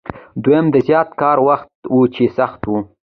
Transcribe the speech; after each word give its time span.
دویم 0.43 0.65
د 0.73 0.75
زیات 0.87 1.09
کار 1.21 1.37
وخت 1.47 1.69
و 1.93 1.97
چې 2.15 2.23
سخت 2.37 2.61
و. 2.65 2.71